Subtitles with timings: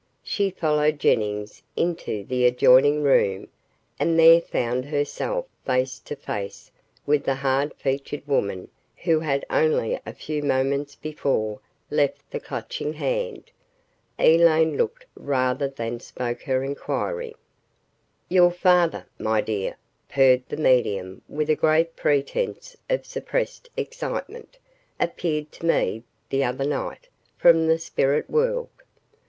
[0.23, 3.49] She followed Jennings into the adjoining room
[3.99, 6.71] and there found herself face to face
[7.05, 8.71] with the hard featured woman
[9.03, 11.59] who had only a few moments before
[11.91, 13.51] left the Clutching Hand.
[14.17, 17.35] Elaine looked rather than spoke her inquiry.
[18.27, 19.77] "Your father, my dear,"
[20.09, 24.57] purred the medium with a great pretence of suppressed excitement,
[24.99, 27.07] "appeared to me, the other night,
[27.37, 28.69] from the spirit world.